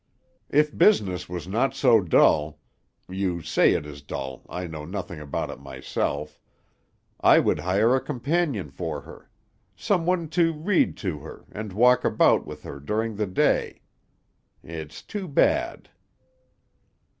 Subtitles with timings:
[0.49, 2.59] If business was not so dull
[3.07, 6.39] you say it is dull; I know nothing about it myself
[7.19, 9.29] I would hire a companion for her;
[9.75, 13.83] someone to read to her, and walk about with her during the day.
[14.63, 15.87] It's too bad."